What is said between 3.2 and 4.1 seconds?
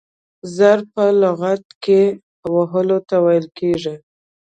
وايي.